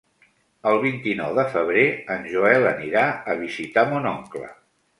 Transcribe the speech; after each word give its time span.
El 0.69 0.77
vint-i-nou 0.85 1.35
de 1.41 1.45
febrer 1.57 1.85
en 2.15 2.27
Joel 2.33 2.67
anirà 2.73 3.07
a 3.35 3.39
visitar 3.45 3.87
mon 3.95 4.13
oncle. 4.17 4.53